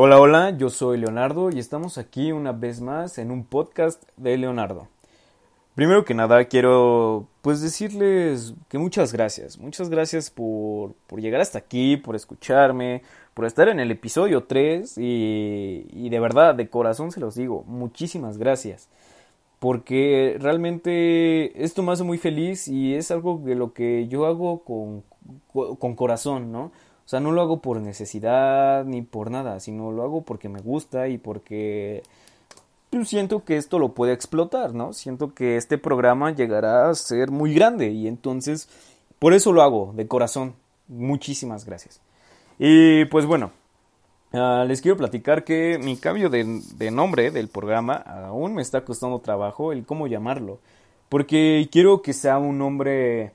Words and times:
Hola, 0.00 0.20
hola, 0.20 0.56
yo 0.56 0.70
soy 0.70 0.96
Leonardo 0.96 1.50
y 1.50 1.58
estamos 1.58 1.98
aquí 1.98 2.30
una 2.30 2.52
vez 2.52 2.80
más 2.80 3.18
en 3.18 3.32
un 3.32 3.42
podcast 3.42 4.00
de 4.16 4.38
Leonardo. 4.38 4.86
Primero 5.74 6.04
que 6.04 6.14
nada 6.14 6.44
quiero 6.44 7.26
pues 7.42 7.60
decirles 7.60 8.54
que 8.68 8.78
muchas 8.78 9.12
gracias, 9.12 9.58
muchas 9.58 9.90
gracias 9.90 10.30
por, 10.30 10.92
por 11.08 11.20
llegar 11.20 11.40
hasta 11.40 11.58
aquí, 11.58 11.96
por 11.96 12.14
escucharme, 12.14 13.02
por 13.34 13.44
estar 13.44 13.66
en 13.66 13.80
el 13.80 13.90
episodio 13.90 14.44
3 14.44 14.98
y, 14.98 15.88
y 15.90 16.10
de 16.10 16.20
verdad, 16.20 16.54
de 16.54 16.68
corazón 16.68 17.10
se 17.10 17.18
los 17.18 17.34
digo, 17.34 17.64
muchísimas 17.66 18.38
gracias 18.38 18.88
porque 19.58 20.36
realmente 20.38 21.64
esto 21.64 21.82
me 21.82 21.90
hace 21.90 22.04
muy 22.04 22.18
feliz 22.18 22.68
y 22.68 22.94
es 22.94 23.10
algo 23.10 23.40
de 23.44 23.56
lo 23.56 23.72
que 23.72 24.06
yo 24.06 24.26
hago 24.26 24.62
con, 24.62 25.02
con 25.52 25.96
corazón, 25.96 26.52
¿no? 26.52 26.70
O 27.08 27.10
sea, 27.10 27.20
no 27.20 27.32
lo 27.32 27.40
hago 27.40 27.62
por 27.62 27.80
necesidad 27.80 28.84
ni 28.84 29.00
por 29.00 29.30
nada, 29.30 29.60
sino 29.60 29.90
lo 29.92 30.02
hago 30.02 30.20
porque 30.20 30.50
me 30.50 30.60
gusta 30.60 31.08
y 31.08 31.16
porque 31.16 32.02
pues, 32.90 33.08
siento 33.08 33.46
que 33.46 33.56
esto 33.56 33.78
lo 33.78 33.94
puede 33.94 34.12
explotar, 34.12 34.74
¿no? 34.74 34.92
Siento 34.92 35.32
que 35.32 35.56
este 35.56 35.78
programa 35.78 36.32
llegará 36.32 36.90
a 36.90 36.94
ser 36.94 37.30
muy 37.30 37.54
grande 37.54 37.88
y 37.92 38.08
entonces 38.08 38.68
por 39.18 39.32
eso 39.32 39.54
lo 39.54 39.62
hago, 39.62 39.94
de 39.96 40.06
corazón. 40.06 40.52
Muchísimas 40.86 41.64
gracias. 41.64 42.02
Y 42.58 43.06
pues 43.06 43.24
bueno, 43.24 43.52
uh, 44.34 44.64
les 44.66 44.82
quiero 44.82 44.98
platicar 44.98 45.44
que 45.44 45.78
mi 45.78 45.96
cambio 45.96 46.28
de, 46.28 46.60
de 46.74 46.90
nombre 46.90 47.30
del 47.30 47.48
programa 47.48 47.94
aún 47.94 48.52
me 48.52 48.60
está 48.60 48.84
costando 48.84 49.20
trabajo 49.20 49.72
el 49.72 49.86
cómo 49.86 50.08
llamarlo. 50.08 50.58
Porque 51.08 51.70
quiero 51.72 52.02
que 52.02 52.12
sea 52.12 52.36
un 52.36 52.58
nombre 52.58 53.32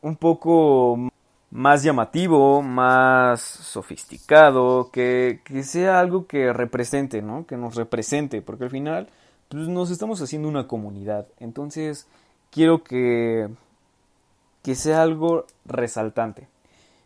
un 0.00 0.16
poco 0.16 1.09
más 1.50 1.82
llamativo, 1.82 2.62
más 2.62 3.40
sofisticado, 3.40 4.90
que, 4.92 5.40
que, 5.44 5.62
sea 5.62 6.00
algo 6.00 6.26
que 6.26 6.52
represente, 6.52 7.22
¿no? 7.22 7.46
Que 7.46 7.56
nos 7.56 7.74
represente, 7.74 8.40
porque 8.42 8.64
al 8.64 8.70
final 8.70 9.08
pues, 9.48 9.68
nos 9.68 9.90
estamos 9.90 10.22
haciendo 10.22 10.48
una 10.48 10.68
comunidad. 10.68 11.26
Entonces, 11.38 12.06
quiero 12.50 12.84
que, 12.84 13.48
que 14.62 14.74
sea 14.74 15.02
algo 15.02 15.46
resaltante. 15.64 16.48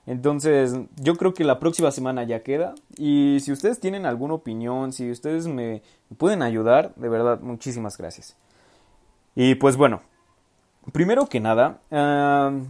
Entonces, 0.07 0.75
yo 0.97 1.17
creo 1.17 1.33
que 1.33 1.45
la 1.45 1.59
próxima 1.59 1.91
semana 1.91 2.25
ya 2.25 2.43
queda. 2.43 2.75
Y 2.97 3.39
si 3.41 3.53
ustedes 3.53 3.81
tienen 3.81 4.05
alguna 4.05 4.35
opinión, 4.35 4.93
si 4.93 5.11
ustedes 5.11 5.47
me 5.47 5.83
pueden 6.19 6.43
ayudar, 6.43 6.95
de 6.97 7.09
verdad, 7.09 7.41
muchísimas 7.41 7.97
gracias. 7.97 8.37
Y 9.35 9.55
pues 9.55 9.77
bueno, 9.77 10.03
primero 10.93 11.27
que 11.27 11.41
nada, 11.41 11.81
uh, 11.91 12.63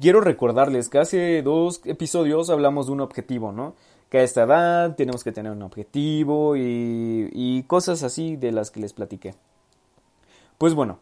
quiero 0.00 0.20
recordarles 0.20 0.88
que 0.88 0.98
hace 0.98 1.42
dos 1.42 1.80
episodios 1.84 2.50
hablamos 2.50 2.86
de 2.86 2.92
un 2.92 3.00
objetivo, 3.00 3.52
¿no? 3.52 3.74
Que 4.08 4.18
a 4.18 4.22
esta 4.22 4.42
edad 4.42 4.96
tenemos 4.96 5.24
que 5.24 5.32
tener 5.32 5.52
un 5.52 5.62
objetivo 5.62 6.56
y, 6.56 7.30
y 7.32 7.62
cosas 7.64 8.02
así 8.02 8.36
de 8.36 8.52
las 8.52 8.70
que 8.70 8.80
les 8.80 8.92
platiqué. 8.92 9.34
Pues 10.58 10.74
bueno, 10.74 10.98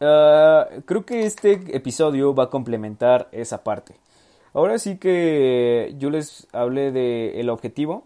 uh, 0.00 0.80
creo 0.84 1.04
que 1.04 1.24
este 1.26 1.52
episodio 1.76 2.34
va 2.34 2.44
a 2.44 2.50
complementar 2.50 3.28
esa 3.32 3.64
parte. 3.64 3.94
Ahora 4.54 4.78
sí 4.78 4.98
que 4.98 5.94
yo 5.98 6.10
les 6.10 6.46
hablé 6.52 6.92
del 6.92 7.34
el 7.36 7.48
objetivo 7.48 8.04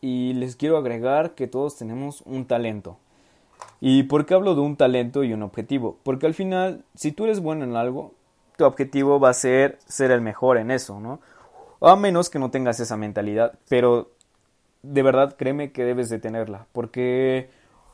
y 0.00 0.34
les 0.34 0.56
quiero 0.56 0.76
agregar 0.76 1.34
que 1.34 1.46
todos 1.46 1.76
tenemos 1.76 2.22
un 2.26 2.44
talento. 2.44 2.98
¿Y 3.80 4.04
por 4.04 4.26
qué 4.26 4.34
hablo 4.34 4.54
de 4.54 4.60
un 4.60 4.76
talento 4.76 5.24
y 5.24 5.32
un 5.32 5.42
objetivo? 5.42 5.96
Porque 6.02 6.26
al 6.26 6.34
final, 6.34 6.84
si 6.94 7.12
tú 7.12 7.24
eres 7.24 7.40
bueno 7.40 7.64
en 7.64 7.76
algo, 7.76 8.12
tu 8.60 8.66
objetivo 8.66 9.18
va 9.18 9.30
a 9.30 9.34
ser 9.34 9.78
ser 9.86 10.10
el 10.10 10.20
mejor 10.20 10.58
en 10.58 10.70
eso, 10.70 11.00
¿no? 11.00 11.20
A 11.80 11.96
menos 11.96 12.28
que 12.28 12.38
no 12.38 12.50
tengas 12.50 12.78
esa 12.78 12.98
mentalidad, 12.98 13.58
pero 13.70 14.10
de 14.82 15.02
verdad 15.02 15.34
créeme 15.38 15.72
que 15.72 15.82
debes 15.82 16.10
de 16.10 16.18
tenerla, 16.18 16.66
porque 16.72 17.48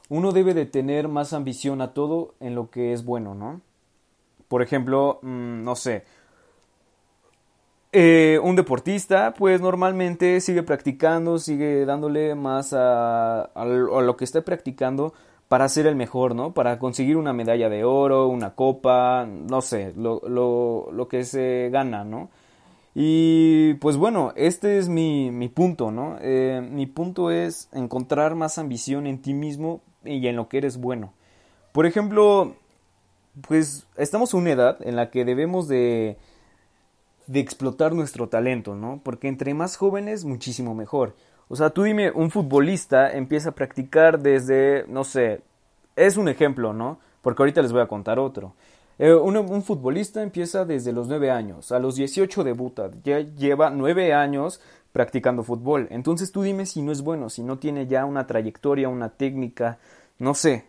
uno 0.09 0.33
debe 0.33 0.55
de 0.55 0.67
tener 0.67 1.07
más 1.07 1.33
ambición 1.33 1.81
a 1.81 1.95
todo 1.95 2.35
en 2.41 2.57
lo 2.57 2.69
que 2.69 2.93
es 2.93 3.05
bueno, 3.05 3.37
¿no? 3.37 3.61
Por 4.49 4.61
ejemplo, 4.61 5.21
mmm, 5.23 5.63
no 5.63 5.77
sé, 5.77 6.03
eh, 7.93 8.41
un 8.43 8.57
deportista, 8.57 9.35
pues 9.35 9.61
normalmente 9.61 10.41
sigue 10.41 10.65
practicando, 10.65 11.39
sigue 11.39 11.87
dándole 11.87 12.35
más 12.35 12.73
a, 12.73 13.43
a, 13.43 13.63
a 13.63 13.65
lo 13.67 14.17
que 14.17 14.25
está 14.25 14.43
practicando 14.43 15.15
para 15.49 15.69
ser 15.69 15.87
el 15.87 15.97
mejor, 15.97 16.35
¿no? 16.35 16.53
Para 16.53 16.79
conseguir 16.79 17.17
una 17.17 17.33
medalla 17.33 17.69
de 17.69 17.85
oro, 17.85 18.29
una 18.29 18.55
copa, 18.55 19.27
no 19.27 19.61
sé, 19.61 19.93
lo, 19.97 20.21
lo, 20.27 20.89
lo 20.93 21.09
que 21.09 21.25
se 21.25 21.71
gana, 21.71 22.05
¿no? 22.05 22.31
Y 22.95 23.75
pues 23.75 23.99
bueno, 23.99 24.33
este 24.37 24.79
es 24.79 24.89
mi, 24.89 25.31
mi 25.31 25.49
punto, 25.49 25.91
¿no? 25.91 26.17
Eh, 26.21 26.67
mi 26.69 26.87
punto 26.87 27.31
es 27.31 27.69
encontrar 27.73 28.35
más 28.35 28.59
ambición 28.59 29.07
en 29.07 29.21
ti 29.21 29.35
mismo 29.35 29.83
y 30.05 30.27
en 30.27 30.37
lo 30.37 30.49
que 30.49 30.59
eres 30.59 30.79
bueno. 30.79 31.13
Por 31.73 31.85
ejemplo, 31.85 32.55
pues 33.47 33.87
estamos 33.97 34.33
en 34.33 34.41
una 34.41 34.53
edad 34.53 34.79
en 34.81 34.97
la 34.97 35.11
que 35.11 35.27
debemos 35.27 35.69
de, 35.69 36.17
de 37.27 37.41
explotar 37.41 37.93
nuestro 37.93 38.29
talento, 38.29 38.75
¿no? 38.75 39.01
Porque 39.05 39.29
entre 39.29 39.53
más 39.53 39.77
jóvenes, 39.77 40.25
muchísimo 40.25 40.75
mejor. 40.75 41.15
O 41.49 41.57
sea, 41.57 41.71
tú 41.71 41.85
dime, 41.85 42.11
un 42.11 42.31
futbolista 42.31 43.13
empieza 43.13 43.51
a 43.51 43.55
practicar 43.55 44.19
desde, 44.19 44.85
no 44.89 45.05
sé, 45.05 45.41
es 45.95 46.17
un 46.17 46.29
ejemplo, 46.29 46.73
¿no? 46.73 46.99
Porque 47.23 47.43
ahorita 47.43 47.63
les 47.63 47.73
voy 47.73 47.83
a 47.83 47.87
contar 47.87 48.19
otro. 48.19 48.55
Eh, 48.99 49.15
un, 49.15 49.63
futbolista 49.63 50.23
empieza 50.23 50.65
desde 50.65 50.93
los 50.93 51.07
9 51.09 51.31
años, 51.31 51.71
a 51.71 51.79
los 51.79 51.97
18 51.97 52.45
debuta, 52.45 52.91
ya 53.05 53.21
lleva 53.21 53.69
9 53.71 54.15
años 54.15 54.61
practicando 54.93 55.43
fútbol. 55.43 55.87
Entonces 55.91 56.33
tú 56.33 56.43
dime 56.43 56.65
si 56.67 56.83
no 56.83 56.93
es 56.93 57.03
bueno, 57.03 57.29
si 57.29 57.43
no 57.43 57.59
tiene 57.59 57.87
ya 57.87 58.05
una 58.07 58.27
trayectoria, 58.27 58.89
una 58.89 59.11
técnica, 59.11 59.79
no 60.19 60.35
sé. 60.35 60.65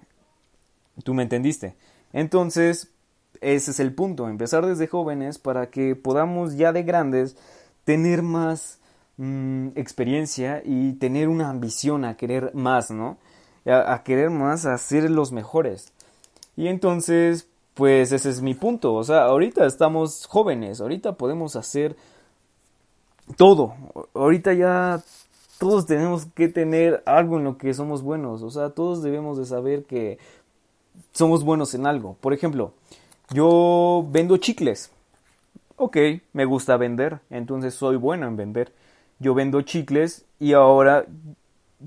Tú 1.04 1.14
me 1.14 1.24
entendiste. 1.24 1.76
Entonces, 2.12 2.92
ese 3.40 3.72
es 3.72 3.80
el 3.80 3.94
punto, 3.94 4.28
empezar 4.28 4.66
desde 4.66 4.88
jóvenes 4.88 5.38
para 5.38 5.70
que 5.70 5.96
podamos 5.96 6.58
ya 6.58 6.74
de 6.74 6.84
grandes 6.84 7.38
tener 7.86 8.24
más 8.24 8.77
mmm, 9.18 9.70
experiencia 9.76 10.62
y 10.66 10.94
tener 10.94 11.28
una 11.30 11.50
ambición 11.50 12.06
a 12.06 12.18
querer 12.18 12.54
más, 12.54 12.92
¿no? 12.92 13.18
A, 13.66 13.94
a, 13.94 14.04
querer 14.04 14.30
más, 14.30 14.66
a 14.66 14.78
ser 14.78 15.10
los 15.10 15.32
mejores. 15.32 15.92
Y 16.56 16.68
entonces, 16.68 17.48
pues 17.74 18.12
ese 18.12 18.30
es 18.30 18.42
mi 18.42 18.54
punto. 18.54 18.94
O 18.94 19.04
sea, 19.04 19.24
ahorita 19.24 19.66
estamos 19.66 20.26
jóvenes, 20.28 20.82
ahorita 20.82 21.14
podemos 21.14 21.56
hacer 21.56 21.96
todo. 23.36 23.76
Ahorita 24.14 24.54
ya 24.54 25.04
todos 25.58 25.86
tenemos 25.86 26.26
que 26.34 26.48
tener 26.48 27.04
algo 27.06 27.38
en 27.38 27.44
lo 27.44 27.58
que 27.58 27.74
somos 27.74 28.02
buenos. 28.02 28.44
O 28.44 28.50
sea, 28.50 28.70
todos 28.70 29.04
debemos 29.04 29.38
de 29.38 29.46
saber 29.46 29.84
que 29.84 30.18
somos 31.12 31.44
buenos 31.44 31.74
en 31.74 31.88
algo. 31.88 32.16
Por 32.22 32.34
ejemplo, 32.34 32.74
yo 33.32 34.06
vendo 34.10 34.38
chicles. 34.38 34.92
Ok, 35.76 35.98
me 36.34 36.46
gusta 36.46 36.76
vender, 36.78 37.20
entonces 37.30 37.76
soy 37.76 37.98
bueno 37.98 38.28
en 38.28 38.36
vender 38.36 38.74
yo 39.20 39.34
vendo 39.34 39.62
chicles 39.62 40.26
y 40.40 40.54
ahora 40.54 41.06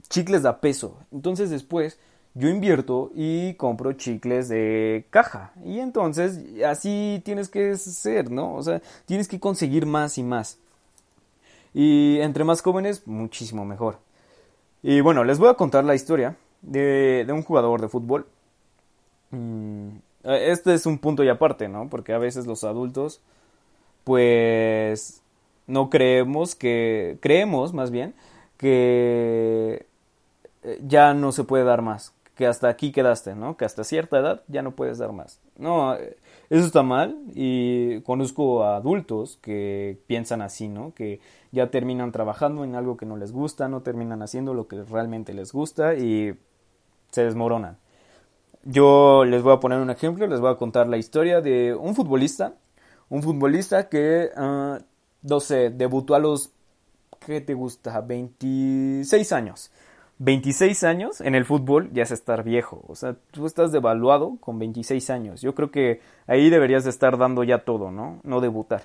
chicles 0.08 0.42
da 0.42 0.60
peso. 0.60 0.98
Entonces 1.12 1.50
después 1.50 1.98
yo 2.34 2.48
invierto 2.48 3.10
y 3.14 3.54
compro 3.54 3.92
chicles 3.94 4.48
de 4.48 5.06
caja. 5.10 5.52
Y 5.64 5.80
entonces 5.80 6.40
así 6.64 7.20
tienes 7.24 7.48
que 7.48 7.76
ser, 7.76 8.30
¿no? 8.30 8.54
O 8.54 8.62
sea, 8.62 8.80
tienes 9.06 9.28
que 9.28 9.40
conseguir 9.40 9.86
más 9.86 10.18
y 10.18 10.22
más. 10.22 10.58
Y 11.74 12.18
entre 12.20 12.44
más 12.44 12.62
jóvenes, 12.62 13.06
muchísimo 13.06 13.64
mejor. 13.64 13.98
Y 14.82 15.00
bueno, 15.00 15.24
les 15.24 15.38
voy 15.38 15.48
a 15.48 15.54
contar 15.54 15.84
la 15.84 15.94
historia 15.94 16.36
de, 16.62 17.24
de 17.26 17.32
un 17.32 17.42
jugador 17.42 17.80
de 17.80 17.88
fútbol. 17.88 18.26
Este 20.24 20.74
es 20.74 20.86
un 20.86 20.98
punto 20.98 21.22
y 21.24 21.28
aparte, 21.28 21.68
¿no? 21.68 21.88
Porque 21.88 22.12
a 22.12 22.18
veces 22.18 22.46
los 22.46 22.64
adultos, 22.64 23.20
pues 24.04 25.22
no 25.70 25.90
creemos 25.90 26.54
que, 26.54 27.18
creemos 27.20 27.72
más 27.72 27.90
bien, 27.90 28.14
que 28.56 29.86
eh, 30.62 30.80
ya 30.86 31.14
no 31.14 31.32
se 31.32 31.44
puede 31.44 31.64
dar 31.64 31.82
más, 31.82 32.12
que 32.34 32.46
hasta 32.46 32.68
aquí 32.68 32.92
quedaste, 32.92 33.34
¿no? 33.34 33.56
Que 33.56 33.64
hasta 33.64 33.84
cierta 33.84 34.18
edad 34.18 34.42
ya 34.48 34.62
no 34.62 34.72
puedes 34.72 34.98
dar 34.98 35.12
más. 35.12 35.40
No, 35.56 35.94
eh, 35.94 36.16
eso 36.50 36.66
está 36.66 36.82
mal 36.82 37.16
y 37.34 38.00
conozco 38.02 38.64
a 38.64 38.76
adultos 38.76 39.38
que 39.40 39.98
piensan 40.06 40.42
así, 40.42 40.68
¿no? 40.68 40.92
Que 40.94 41.20
ya 41.52 41.70
terminan 41.70 42.12
trabajando 42.12 42.64
en 42.64 42.74
algo 42.74 42.96
que 42.96 43.06
no 43.06 43.16
les 43.16 43.32
gusta, 43.32 43.68
no 43.68 43.82
terminan 43.82 44.22
haciendo 44.22 44.54
lo 44.54 44.68
que 44.68 44.82
realmente 44.82 45.32
les 45.32 45.52
gusta 45.52 45.94
y 45.94 46.34
se 47.10 47.24
desmoronan. 47.24 47.78
Yo 48.64 49.24
les 49.24 49.42
voy 49.42 49.54
a 49.54 49.60
poner 49.60 49.78
un 49.78 49.90
ejemplo, 49.90 50.26
les 50.26 50.40
voy 50.40 50.50
a 50.52 50.56
contar 50.56 50.86
la 50.88 50.98
historia 50.98 51.40
de 51.40 51.74
un 51.74 51.94
futbolista, 51.94 52.54
un 53.08 53.22
futbolista 53.22 53.88
que 53.88 54.30
uh, 54.36 54.82
no 55.22 55.40
sé, 55.40 55.70
debutó 55.70 56.14
a 56.14 56.18
los, 56.18 56.50
¿qué 57.24 57.40
te 57.40 57.54
gusta? 57.54 58.00
26 58.00 59.32
años. 59.32 59.70
26 60.18 60.84
años 60.84 61.20
en 61.22 61.34
el 61.34 61.46
fútbol 61.46 61.90
ya 61.92 62.02
es 62.02 62.10
estar 62.10 62.44
viejo. 62.44 62.84
O 62.88 62.94
sea, 62.94 63.16
tú 63.30 63.46
estás 63.46 63.72
devaluado 63.72 64.36
con 64.40 64.58
26 64.58 65.08
años. 65.10 65.40
Yo 65.40 65.54
creo 65.54 65.70
que 65.70 66.00
ahí 66.26 66.50
deberías 66.50 66.84
de 66.84 66.90
estar 66.90 67.16
dando 67.16 67.42
ya 67.42 67.64
todo, 67.64 67.90
¿no? 67.90 68.20
No 68.22 68.40
debutar. 68.40 68.82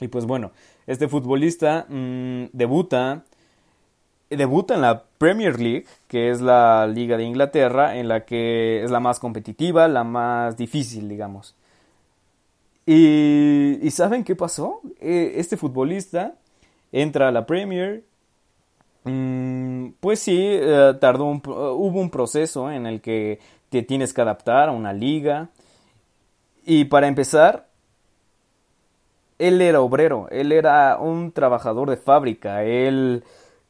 Y 0.00 0.08
pues 0.08 0.26
bueno, 0.26 0.52
este 0.86 1.08
futbolista 1.08 1.86
mmm, 1.88 2.44
debuta 2.52 3.24
debuta 4.30 4.74
en 4.74 4.82
la 4.82 5.04
Premier 5.18 5.58
League, 5.58 5.86
que 6.06 6.30
es 6.30 6.40
la 6.40 6.86
liga 6.86 7.16
de 7.16 7.24
Inglaterra, 7.24 7.96
en 7.96 8.08
la 8.08 8.24
que 8.24 8.84
es 8.84 8.90
la 8.90 9.00
más 9.00 9.18
competitiva, 9.20 9.88
la 9.88 10.04
más 10.04 10.56
difícil, 10.56 11.08
digamos. 11.08 11.54
Y, 12.90 13.90
¿saben 13.90 14.24
qué 14.24 14.34
pasó? 14.34 14.80
Eh, 14.98 15.34
este 15.36 15.58
futbolista 15.58 16.36
entra 16.90 17.28
a 17.28 17.30
la 17.30 17.44
Premier. 17.44 18.02
Mm, 19.04 19.90
pues 20.00 20.20
sí, 20.20 20.38
eh, 20.40 20.94
tardó 20.98 21.26
un, 21.26 21.42
hubo 21.44 22.00
un 22.00 22.08
proceso 22.08 22.70
en 22.70 22.86
el 22.86 23.02
que 23.02 23.40
te 23.68 23.82
tienes 23.82 24.14
que 24.14 24.22
adaptar 24.22 24.70
a 24.70 24.72
una 24.72 24.94
liga. 24.94 25.50
Y 26.64 26.86
para 26.86 27.08
empezar, 27.08 27.68
él 29.38 29.60
era 29.60 29.82
obrero, 29.82 30.26
él 30.30 30.50
era 30.50 30.96
un 30.98 31.32
trabajador 31.32 31.90
de 31.90 31.98
fábrica, 31.98 32.64
él 32.64 33.22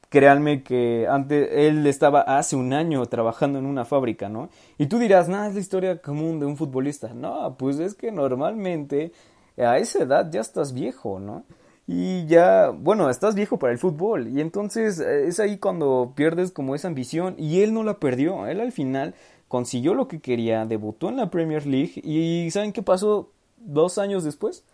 créanme 0.09 0.63
que 0.63 1.07
antes 1.09 1.49
él 1.53 1.87
estaba 1.87 2.21
hace 2.21 2.57
un 2.57 2.73
año 2.73 3.05
trabajando 3.07 3.59
en 3.59 3.67
una 3.67 3.85
fábrica, 3.85 4.29
¿no? 4.29 4.49
Y 4.79 4.87
tú 4.87 4.99
dirás, 4.99 5.29
nada, 5.29 5.49
es 5.49 5.55
la 5.55 5.61
historia 5.61 6.01
común 6.01 6.41
de 6.41 6.47
un 6.47 6.57
futbolista. 6.57 7.13
No, 7.15 7.57
pues 7.59 7.79
es 7.79 7.95
que 7.95 8.11
normalmente 8.11 9.13
a 9.57 9.79
esa 9.79 10.03
edad 10.03 10.31
ya 10.31 10.41
estás 10.41 10.73
viejo, 10.73 11.21
¿no? 11.21 11.45
Y 11.87 12.27
ya, 12.27 12.69
bueno, 12.69 13.09
estás 13.09 13.35
viejo 13.35 13.59
para 13.59 13.73
el 13.73 13.79
fútbol. 13.79 14.29
Y 14.29 14.43
entonces 14.43 15.01
eh, 15.01 15.27
es 15.27 15.41
ahí 15.41 15.57
cuando 15.57 16.13
pierdes 16.15 16.53
como 16.53 16.75
esa 16.75 16.89
ambición. 16.89 17.35
Y 17.39 17.63
él 17.63 17.73
no 17.73 17.83
la 17.83 17.99
perdió. 17.99 18.47
Él 18.47 18.61
al 18.61 18.73
final 18.73 19.15
consiguió 19.49 19.95
lo 19.95 20.07
que 20.07 20.21
quería, 20.21 20.67
debutó 20.67 21.09
en 21.09 21.17
la 21.17 21.31
Premier 21.31 21.67
League. 21.67 21.93
Y 22.05 22.51
¿saben 22.51 22.73
qué 22.73 22.83
pasó 22.83 23.31
dos 23.57 23.97
años 23.97 24.23
después? 24.23 24.65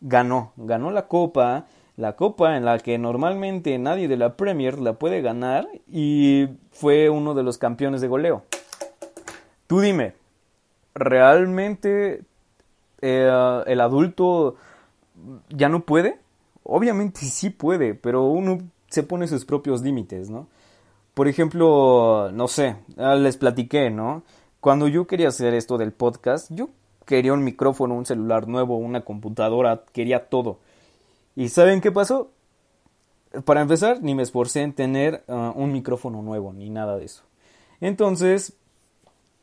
Ganó, 0.00 0.52
ganó 0.56 0.90
la 0.90 1.06
copa 1.06 1.66
la 2.00 2.16
copa 2.16 2.56
en 2.56 2.64
la 2.64 2.78
que 2.78 2.96
normalmente 2.96 3.78
nadie 3.78 4.08
de 4.08 4.16
la 4.16 4.34
Premier 4.34 4.78
la 4.78 4.94
puede 4.94 5.20
ganar 5.20 5.68
y 5.86 6.48
fue 6.72 7.10
uno 7.10 7.34
de 7.34 7.42
los 7.42 7.58
campeones 7.58 8.00
de 8.00 8.08
goleo. 8.08 8.42
Tú 9.66 9.80
dime, 9.80 10.14
¿realmente 10.94 12.22
eh, 13.02 13.62
el 13.66 13.80
adulto 13.82 14.56
ya 15.50 15.68
no 15.68 15.80
puede? 15.80 16.18
Obviamente 16.62 17.20
sí 17.20 17.50
puede, 17.50 17.94
pero 17.94 18.24
uno 18.24 18.58
se 18.88 19.02
pone 19.02 19.28
sus 19.28 19.44
propios 19.44 19.82
límites, 19.82 20.30
¿no? 20.30 20.46
Por 21.12 21.28
ejemplo, 21.28 22.30
no 22.32 22.48
sé, 22.48 22.76
ah, 22.96 23.14
les 23.14 23.36
platiqué, 23.36 23.90
¿no? 23.90 24.22
Cuando 24.60 24.88
yo 24.88 25.06
quería 25.06 25.28
hacer 25.28 25.52
esto 25.52 25.76
del 25.76 25.92
podcast, 25.92 26.50
yo 26.50 26.70
quería 27.04 27.34
un 27.34 27.44
micrófono, 27.44 27.94
un 27.94 28.06
celular 28.06 28.48
nuevo, 28.48 28.78
una 28.78 29.02
computadora, 29.02 29.84
quería 29.92 30.30
todo. 30.30 30.60
¿Y 31.36 31.48
saben 31.48 31.80
qué 31.80 31.92
pasó? 31.92 32.30
Para 33.44 33.60
empezar, 33.60 34.02
ni 34.02 34.14
me 34.14 34.22
esforcé 34.22 34.62
en 34.62 34.72
tener 34.72 35.22
uh, 35.28 35.52
un 35.54 35.72
micrófono 35.72 36.22
nuevo, 36.22 36.52
ni 36.52 36.68
nada 36.68 36.96
de 36.96 37.04
eso. 37.04 37.22
Entonces, 37.80 38.54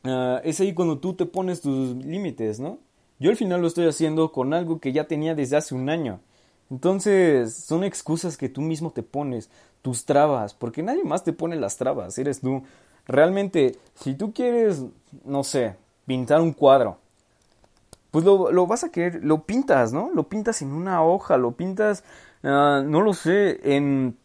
uh, 0.04 0.40
es 0.44 0.60
ahí 0.60 0.74
cuando 0.74 0.98
tú 0.98 1.14
te 1.14 1.26
pones 1.26 1.62
tus 1.62 1.96
límites, 1.96 2.60
¿no? 2.60 2.78
Yo 3.18 3.30
al 3.30 3.36
final 3.36 3.60
lo 3.60 3.66
estoy 3.66 3.86
haciendo 3.86 4.30
con 4.30 4.52
algo 4.54 4.78
que 4.78 4.92
ya 4.92 5.08
tenía 5.08 5.34
desde 5.34 5.56
hace 5.56 5.74
un 5.74 5.88
año. 5.88 6.20
Entonces, 6.70 7.54
son 7.54 7.82
excusas 7.82 8.36
que 8.36 8.48
tú 8.48 8.60
mismo 8.60 8.90
te 8.90 9.02
pones, 9.02 9.50
tus 9.82 10.04
trabas, 10.04 10.54
porque 10.54 10.82
nadie 10.82 11.04
más 11.04 11.24
te 11.24 11.32
pone 11.32 11.56
las 11.56 11.78
trabas, 11.78 12.18
eres 12.18 12.40
tú. 12.40 12.62
Realmente, 13.06 13.76
si 13.94 14.14
tú 14.14 14.34
quieres, 14.34 14.84
no 15.24 15.42
sé, 15.44 15.76
pintar 16.06 16.42
un 16.42 16.52
cuadro, 16.52 16.98
pues 18.10 18.24
lo, 18.24 18.66
vas 18.66 18.84
a 18.84 18.90
querer, 18.90 19.24
lo 19.24 19.44
pintas, 19.44 19.92
¿no? 19.92 20.10
Lo 20.14 20.28
pintas 20.28 20.62
en 20.62 20.72
una 20.72 21.02
hoja, 21.02 21.36
lo 21.36 21.52
pintas, 21.52 22.04
ah, 22.42 22.82
no 22.84 23.02
lo 23.02 23.12
sé, 23.12 23.60
en, 23.74 24.16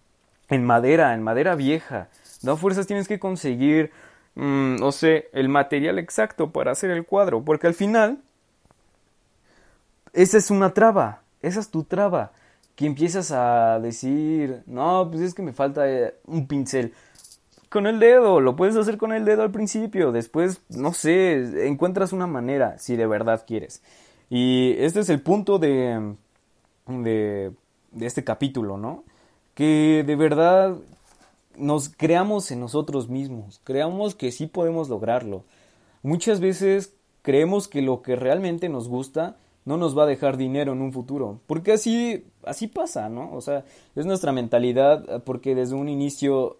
en 0.50 0.66
madera, 0.66 1.14
en 1.14 1.24
madera 1.24 1.56
vieja. 1.56 2.08
No 2.44 2.58
fuerzas 2.58 2.88
tienes 2.88 3.08
que 3.08 3.20
conseguir, 3.20 3.92
mm, 4.36 4.78
no 4.78 4.92
sé, 4.92 5.30
el 5.34 5.50
material 5.50 6.00
exacto 6.00 6.52
para 6.52 6.72
hacer 6.72 6.92
el 6.92 7.06
cuadro, 7.06 7.44
porque 7.44 7.68
al 7.68 7.74
final, 7.74 8.20
esa 10.14 10.38
es 10.38 10.50
una 10.50 10.74
traba, 10.74 11.22
esa 11.42 11.60
es 11.60 11.70
tu 11.70 11.84
traba, 11.84 12.32
que 12.76 12.86
empiezas 12.86 13.32
a 13.32 13.80
decir, 13.80 14.64
no, 14.66 15.10
pues 15.12 15.22
es 15.22 15.34
que 15.34 15.42
me 15.42 15.54
falta 15.54 15.90
eh, 15.90 16.16
un 16.26 16.48
pincel 16.48 16.94
con 17.74 17.88
el 17.88 18.00
dedo, 18.00 18.40
lo 18.40 18.56
puedes 18.56 18.76
hacer 18.76 19.00
con 19.00 19.14
el 19.14 19.26
dedo 19.26 19.42
al 19.42 19.50
principio, 19.50 20.12
después, 20.12 20.62
no 20.70 20.94
sé, 20.94 21.68
encuentras 21.68 22.14
una 22.14 22.28
manera 22.28 22.78
si 22.78 22.96
de 22.96 23.08
verdad 23.08 23.46
quieres. 23.48 23.82
Y 24.30 24.76
este 24.78 25.00
es 25.00 25.10
el 25.10 25.22
punto 25.22 25.58
de, 25.58 26.14
de, 26.86 27.52
este 28.00 28.24
capítulo, 28.24 28.78
¿no? 28.78 29.04
Que 29.56 30.04
de 30.06 30.16
verdad 30.16 30.76
nos 31.58 31.90
creamos 31.90 32.52
en 32.52 32.60
nosotros 32.60 33.10
mismos, 33.10 33.60
creamos 33.64 34.14
que 34.14 34.32
sí 34.32 34.46
podemos 34.46 34.88
lograrlo. 34.88 35.44
Muchas 36.04 36.40
veces 36.42 36.94
creemos 37.24 37.68
que 37.68 37.82
lo 37.82 38.04
que 38.04 38.16
realmente 38.16 38.70
nos 38.70 38.88
gusta 38.88 39.38
no 39.66 39.78
nos 39.78 39.98
va 39.98 40.04
a 40.04 40.08
dejar 40.08 40.38
dinero 40.38 40.74
en 40.74 40.82
un 40.82 40.94
futuro, 40.94 41.40
porque 41.48 41.72
así 41.72 42.24
así 42.46 42.68
pasa, 42.68 43.10
¿no? 43.10 43.34
O 43.34 43.42
sea, 43.42 43.66
es 43.96 44.06
nuestra 44.06 44.32
mentalidad 44.32 45.24
porque 45.24 45.56
desde 45.56 45.74
un 45.74 45.90
inicio 45.90 46.58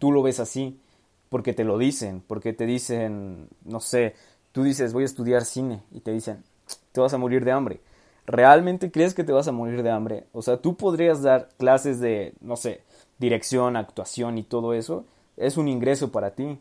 tú 0.00 0.10
lo 0.10 0.22
ves 0.22 0.40
así, 0.40 0.80
porque 1.28 1.52
te 1.52 1.62
lo 1.62 1.78
dicen, 1.78 2.24
porque 2.26 2.52
te 2.52 2.66
dicen, 2.66 3.48
no 3.64 3.78
sé, 3.78 4.16
tú 4.50 4.64
dices 4.64 4.92
voy 4.92 5.04
a 5.04 5.06
estudiar 5.06 5.44
cine 5.44 5.82
y 5.92 6.00
te 6.00 6.10
dicen, 6.10 6.42
te 6.90 7.00
vas 7.00 7.14
a 7.14 7.18
morir 7.18 7.44
de 7.44 7.52
hambre. 7.52 7.80
¿Realmente 8.26 8.90
crees 8.90 9.14
que 9.14 9.24
te 9.24 9.32
vas 9.32 9.46
a 9.46 9.52
morir 9.52 9.82
de 9.84 9.90
hambre? 9.90 10.26
O 10.32 10.42
sea, 10.42 10.56
tú 10.56 10.76
podrías 10.76 11.22
dar 11.22 11.50
clases 11.58 12.00
de, 12.00 12.34
no 12.40 12.56
sé, 12.56 12.82
dirección, 13.18 13.76
actuación 13.76 14.38
y 14.38 14.42
todo 14.42 14.74
eso. 14.74 15.04
Es 15.36 15.56
un 15.56 15.68
ingreso 15.68 16.10
para 16.10 16.32
ti. 16.32 16.58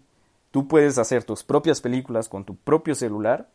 Tú 0.51 0.67
puedes 0.67 0.97
hacer 0.97 1.23
tus 1.23 1.43
propias 1.43 1.81
películas 1.81 2.29
con 2.29 2.43
tu 2.43 2.55
propio 2.55 2.95
celular. 2.95 3.47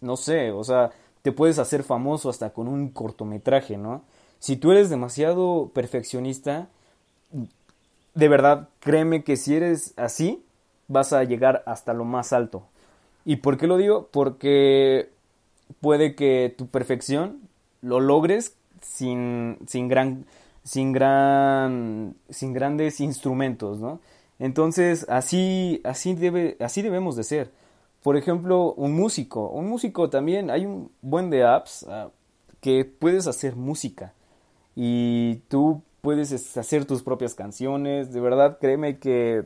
No 0.00 0.16
sé, 0.16 0.52
o 0.52 0.64
sea, 0.64 0.90
te 1.22 1.32
puedes 1.32 1.58
hacer 1.58 1.82
famoso 1.82 2.28
hasta 2.28 2.50
con 2.50 2.68
un 2.68 2.90
cortometraje, 2.90 3.76
¿no? 3.76 4.02
Si 4.38 4.56
tú 4.56 4.70
eres 4.72 4.90
demasiado 4.90 5.70
perfeccionista, 5.74 6.68
de 8.18 8.28
verdad, 8.28 8.68
créeme 8.80 9.22
que 9.22 9.36
si 9.36 9.54
eres 9.54 9.94
así, 9.96 10.42
vas 10.88 11.12
a 11.12 11.22
llegar 11.22 11.62
hasta 11.66 11.94
lo 11.94 12.04
más 12.04 12.32
alto. 12.32 12.64
¿Y 13.24 13.36
por 13.36 13.56
qué 13.56 13.68
lo 13.68 13.76
digo? 13.76 14.08
Porque 14.10 15.10
puede 15.80 16.16
que 16.16 16.52
tu 16.58 16.66
perfección 16.66 17.38
lo 17.80 18.00
logres 18.00 18.56
sin, 18.82 19.58
sin 19.68 19.86
gran 19.86 20.24
sin 20.64 20.92
gran 20.92 22.16
sin 22.28 22.52
grandes 22.52 22.98
instrumentos, 22.98 23.78
¿no? 23.78 24.00
Entonces, 24.40 25.06
así 25.08 25.80
así 25.84 26.14
debe 26.14 26.56
así 26.58 26.82
debemos 26.82 27.14
de 27.14 27.22
ser. 27.22 27.52
Por 28.02 28.16
ejemplo, 28.16 28.72
un 28.72 28.96
músico, 28.96 29.48
un 29.48 29.68
músico 29.68 30.10
también 30.10 30.50
hay 30.50 30.66
un 30.66 30.90
buen 31.02 31.30
de 31.30 31.44
apps 31.44 31.86
ah, 31.88 32.08
que 32.60 32.84
puedes 32.84 33.28
hacer 33.28 33.54
música 33.54 34.12
y 34.74 35.36
tú 35.48 35.82
puedes 36.00 36.56
hacer 36.56 36.84
tus 36.84 37.02
propias 37.02 37.34
canciones, 37.34 38.12
de 38.12 38.20
verdad 38.20 38.58
créeme 38.60 38.98
que 38.98 39.44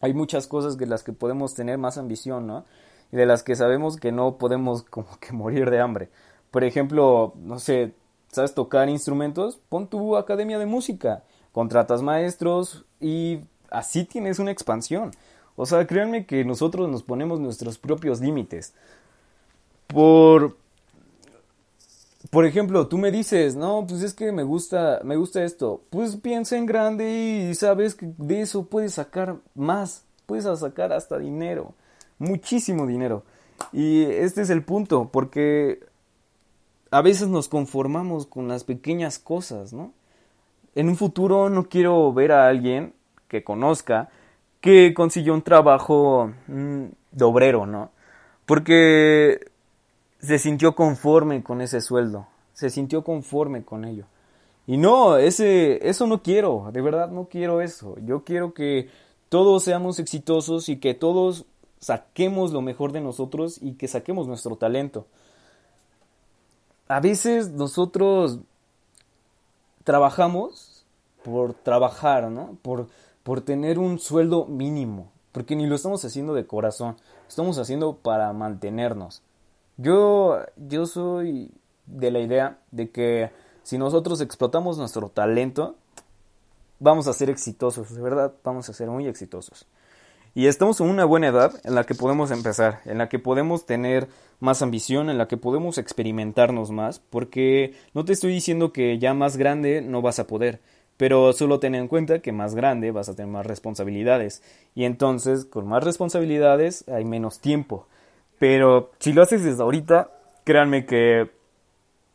hay 0.00 0.14
muchas 0.14 0.46
cosas 0.46 0.76
de 0.76 0.86
las 0.86 1.02
que 1.02 1.12
podemos 1.12 1.54
tener 1.54 1.78
más 1.78 1.96
ambición, 1.96 2.46
¿no? 2.46 2.64
Y 3.12 3.16
de 3.16 3.26
las 3.26 3.42
que 3.42 3.56
sabemos 3.56 3.96
que 3.96 4.12
no 4.12 4.36
podemos 4.36 4.82
como 4.90 5.18
que 5.18 5.32
morir 5.32 5.70
de 5.70 5.80
hambre. 5.80 6.10
Por 6.50 6.64
ejemplo, 6.64 7.34
no 7.36 7.58
sé, 7.58 7.94
¿sabes 8.28 8.54
tocar 8.54 8.88
instrumentos? 8.88 9.58
Pon 9.68 9.88
tu 9.88 10.16
academia 10.16 10.58
de 10.58 10.66
música, 10.66 11.22
contratas 11.52 12.02
maestros 12.02 12.84
y 13.00 13.40
así 13.70 14.04
tienes 14.04 14.38
una 14.38 14.50
expansión. 14.50 15.12
O 15.56 15.66
sea, 15.66 15.86
créanme 15.86 16.26
que 16.26 16.44
nosotros 16.44 16.88
nos 16.88 17.02
ponemos 17.02 17.40
nuestros 17.40 17.78
propios 17.78 18.20
límites. 18.20 18.74
Por, 19.86 20.56
por 22.32 22.46
ejemplo, 22.46 22.88
tú 22.88 22.96
me 22.96 23.10
dices, 23.10 23.56
no, 23.56 23.84
pues 23.86 24.02
es 24.02 24.14
que 24.14 24.32
me 24.32 24.42
gusta, 24.42 25.02
me 25.04 25.16
gusta 25.16 25.44
esto. 25.44 25.82
Pues 25.90 26.16
piensa 26.16 26.56
en 26.56 26.64
grande 26.64 27.50
y 27.50 27.54
sabes 27.54 27.94
que 27.94 28.10
de 28.16 28.40
eso 28.40 28.64
puedes 28.64 28.94
sacar 28.94 29.36
más, 29.54 30.06
puedes 30.24 30.46
sacar 30.58 30.94
hasta 30.94 31.18
dinero, 31.18 31.74
muchísimo 32.18 32.86
dinero. 32.86 33.22
Y 33.70 34.04
este 34.04 34.40
es 34.40 34.48
el 34.48 34.64
punto, 34.64 35.10
porque 35.12 35.80
a 36.90 37.02
veces 37.02 37.28
nos 37.28 37.48
conformamos 37.48 38.26
con 38.26 38.48
las 38.48 38.64
pequeñas 38.64 39.18
cosas, 39.18 39.74
¿no? 39.74 39.92
En 40.74 40.88
un 40.88 40.96
futuro 40.96 41.50
no 41.50 41.68
quiero 41.68 42.14
ver 42.14 42.32
a 42.32 42.48
alguien 42.48 42.94
que 43.28 43.44
conozca 43.44 44.08
que 44.62 44.94
consiguió 44.94 45.34
un 45.34 45.42
trabajo 45.42 46.32
mm, 46.46 46.84
de 47.10 47.24
obrero, 47.26 47.66
¿no? 47.66 47.90
Porque 48.46 49.51
se 50.22 50.38
sintió 50.38 50.74
conforme 50.74 51.42
con 51.42 51.60
ese 51.60 51.80
sueldo, 51.80 52.28
se 52.52 52.70
sintió 52.70 53.02
conforme 53.02 53.64
con 53.64 53.84
ello. 53.84 54.06
Y 54.66 54.76
no, 54.76 55.16
ese, 55.16 55.86
eso 55.88 56.06
no 56.06 56.22
quiero, 56.22 56.70
de 56.72 56.80
verdad 56.80 57.10
no 57.10 57.26
quiero 57.26 57.60
eso. 57.60 57.96
Yo 58.04 58.22
quiero 58.22 58.54
que 58.54 58.88
todos 59.28 59.64
seamos 59.64 59.98
exitosos 59.98 60.68
y 60.68 60.76
que 60.76 60.94
todos 60.94 61.46
saquemos 61.80 62.52
lo 62.52 62.62
mejor 62.62 62.92
de 62.92 63.00
nosotros 63.00 63.58
y 63.60 63.72
que 63.74 63.88
saquemos 63.88 64.28
nuestro 64.28 64.54
talento. 64.54 65.06
A 66.86 67.00
veces 67.00 67.50
nosotros 67.50 68.38
trabajamos 69.82 70.84
por 71.24 71.54
trabajar, 71.54 72.30
¿no? 72.30 72.56
Por, 72.62 72.88
por 73.24 73.40
tener 73.40 73.80
un 73.80 73.98
sueldo 73.98 74.46
mínimo, 74.46 75.10
porque 75.32 75.56
ni 75.56 75.66
lo 75.66 75.74
estamos 75.74 76.04
haciendo 76.04 76.34
de 76.34 76.46
corazón, 76.46 76.96
estamos 77.28 77.58
haciendo 77.58 77.96
para 77.96 78.32
mantenernos. 78.32 79.22
Yo, 79.76 80.38
yo 80.56 80.86
soy 80.86 81.50
de 81.86 82.10
la 82.10 82.20
idea 82.20 82.58
de 82.70 82.90
que 82.90 83.30
si 83.62 83.78
nosotros 83.78 84.20
explotamos 84.20 84.78
nuestro 84.78 85.08
talento, 85.08 85.76
vamos 86.78 87.06
a 87.06 87.12
ser 87.12 87.30
exitosos, 87.30 87.94
de 87.94 88.02
verdad, 88.02 88.32
vamos 88.44 88.68
a 88.68 88.72
ser 88.72 88.88
muy 88.88 89.06
exitosos. 89.06 89.66
Y 90.34 90.46
estamos 90.46 90.80
en 90.80 90.88
una 90.88 91.04
buena 91.04 91.28
edad 91.28 91.52
en 91.64 91.74
la 91.74 91.84
que 91.84 91.94
podemos 91.94 92.30
empezar, 92.30 92.80
en 92.86 92.96
la 92.98 93.08
que 93.08 93.18
podemos 93.18 93.66
tener 93.66 94.08
más 94.40 94.62
ambición, 94.62 95.10
en 95.10 95.18
la 95.18 95.28
que 95.28 95.36
podemos 95.36 95.76
experimentarnos 95.76 96.70
más, 96.70 97.00
porque 97.00 97.74
no 97.92 98.04
te 98.04 98.14
estoy 98.14 98.32
diciendo 98.32 98.72
que 98.72 98.98
ya 98.98 99.12
más 99.14 99.36
grande 99.36 99.82
no 99.82 100.00
vas 100.00 100.18
a 100.18 100.26
poder, 100.26 100.60
pero 100.96 101.32
solo 101.34 101.60
ten 101.60 101.74
en 101.74 101.86
cuenta 101.86 102.20
que 102.20 102.32
más 102.32 102.54
grande 102.54 102.92
vas 102.92 103.08
a 103.08 103.14
tener 103.14 103.30
más 103.30 103.46
responsabilidades, 103.46 104.42
y 104.74 104.84
entonces 104.84 105.44
con 105.44 105.68
más 105.68 105.84
responsabilidades 105.84 106.88
hay 106.88 107.04
menos 107.04 107.38
tiempo. 107.38 107.86
Pero 108.42 108.90
si 108.98 109.12
lo 109.12 109.22
haces 109.22 109.44
desde 109.44 109.62
ahorita, 109.62 110.10
créanme 110.42 110.84
que 110.84 111.30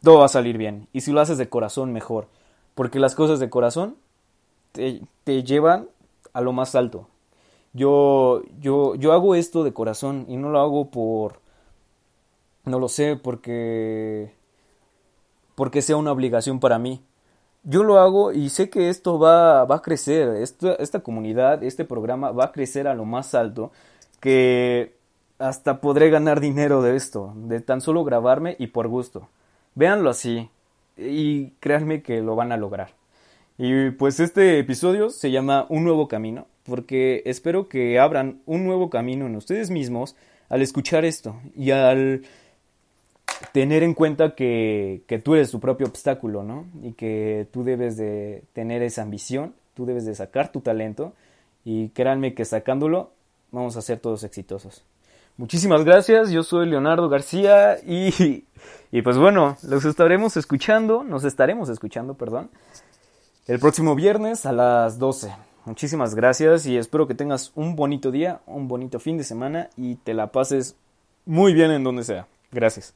todo 0.04 0.20
va 0.20 0.26
a 0.26 0.28
salir 0.28 0.58
bien, 0.58 0.90
y 0.92 1.00
si 1.00 1.14
lo 1.14 1.22
haces 1.22 1.38
de 1.38 1.48
corazón, 1.48 1.94
mejor, 1.94 2.28
porque 2.76 3.00
las 3.00 3.16
cosas 3.16 3.40
de 3.40 3.50
corazón 3.50 3.96
te, 4.74 5.44
llevan 5.44 5.88
a 6.34 6.42
lo 6.42 6.52
más 6.52 6.76
alto, 6.76 7.08
yo, 7.72 8.42
yo, 8.60 8.96
yo 8.96 9.14
hago 9.14 9.36
esto 9.36 9.64
de 9.64 9.72
corazón 9.72 10.26
y 10.28 10.36
no 10.36 10.50
lo 10.50 10.60
hago 10.60 10.92
por, 10.92 11.40
no 12.66 12.78
lo 12.78 12.90
sé, 12.90 13.16
porque, 13.16 14.34
porque 15.56 15.82
sea 15.82 15.96
una 15.96 16.12
obligación 16.12 16.60
para 16.60 16.78
mí. 16.78 17.06
Yo 17.64 17.84
lo 17.86 18.00
hago 18.00 18.34
y 18.34 18.50
sé 18.50 18.70
que 18.70 18.90
esto 18.90 19.18
va, 19.18 19.64
va 19.64 19.78
a 19.78 19.82
crecer, 19.82 20.28
esta, 20.42 20.74
esta 20.74 21.00
comunidad, 21.00 21.64
este 21.64 21.86
programa 21.86 22.32
va 22.32 22.44
a 22.44 22.52
crecer 22.52 22.86
a 22.86 22.96
lo 22.96 23.06
más 23.06 23.34
alto, 23.34 23.72
que 24.20 24.97
hasta 25.40 25.82
podré 25.82 26.10
ganar 26.10 26.40
dinero 26.40 26.82
de 26.82 26.96
esto, 26.96 27.34
de 27.36 27.60
tan 27.62 27.82
solo 27.82 28.04
grabarme 28.04 28.56
y 28.60 28.68
por 28.68 28.88
gusto. 28.88 29.30
Véanlo 29.76 30.10
así 30.10 30.50
y 30.98 31.52
créanme 31.60 32.02
que 32.02 32.22
lo 32.22 32.36
van 32.36 32.52
a 32.52 32.58
lograr. 32.58 32.90
Y 33.58 33.92
pues 33.92 34.20
este 34.20 34.60
episodio 34.60 35.10
se 35.10 35.32
llama 35.32 35.66
Un 35.70 35.84
nuevo 35.84 36.08
camino, 36.08 36.48
porque 36.64 37.24
espero 37.26 37.68
que 37.68 38.00
abran 38.00 38.42
un 38.46 38.66
nuevo 38.66 38.90
camino 38.90 39.26
en 39.26 39.36
ustedes 39.36 39.70
mismos 39.70 40.16
al 40.50 40.62
escuchar 40.62 41.06
esto 41.06 41.40
y 41.56 41.72
al 41.72 42.24
tener 43.52 43.84
en 43.84 43.94
cuenta 43.94 44.36
que, 44.36 45.02
tú 45.24 45.36
eres 45.36 45.52
tu 45.52 45.60
propio 45.60 45.88
obstáculo, 45.88 46.44
¿no? 46.44 46.66
Y 46.84 46.94
que 46.94 47.48
tú 47.52 47.64
debes 47.64 47.98
de 47.98 48.44
tener 48.54 48.82
esa 48.82 49.02
ambición, 49.02 49.54
tú 49.74 49.86
debes 49.86 50.06
de 50.06 50.16
sacar 50.16 50.52
tu 50.52 50.62
talento 50.62 51.14
y 51.66 51.90
créanme 51.90 52.34
que 52.34 52.46
sacándolo 52.46 53.12
vamos 53.52 53.78
a 53.78 53.82
ser 53.82 54.00
todos 54.00 54.24
exitosos. 54.24 54.84
Muchísimas 55.38 55.84
gracias, 55.84 56.32
yo 56.32 56.42
soy 56.42 56.68
Leonardo 56.68 57.10
García 57.10 57.78
y, 57.86 58.46
y 58.92 59.02
pues 59.04 59.18
bueno, 59.18 59.56
los 59.62 59.86
estaremos 59.86 60.36
escuchando, 60.36 61.04
nos 61.04 61.24
estaremos 61.24 61.70
escuchando, 61.70 62.16
perdón, 62.16 62.50
el 63.46 63.60
próximo 63.60 63.94
viernes 63.94 64.48
a 64.48 64.52
las 64.52 64.98
12. 64.98 65.32
Muchísimas 65.66 66.16
gracias 66.16 66.66
y 66.66 66.78
espero 66.78 67.08
que 67.08 67.14
tengas 67.14 67.52
un 67.54 67.76
bonito 67.76 68.10
día, 68.10 68.42
un 68.48 68.68
bonito 68.68 69.00
fin 69.00 69.18
de 69.18 69.24
semana 69.24 69.70
y 69.78 69.96
te 69.96 70.16
la 70.16 70.32
pases 70.32 70.76
muy 71.26 71.54
bien 71.54 71.70
en 71.72 71.84
donde 71.84 72.04
sea. 72.04 72.26
Gracias. 72.52 72.96